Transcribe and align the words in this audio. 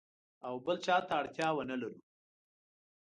او 0.47 0.55
بل 0.65 0.77
چاته 0.85 1.11
اړتیا 1.19 1.47
ونه 1.53 1.75
لرو. 1.81 1.99